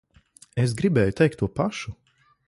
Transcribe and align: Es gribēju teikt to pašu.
Es 0.63 0.73
gribēju 0.79 1.13
teikt 1.19 1.39
to 1.43 1.49
pašu. 1.59 1.95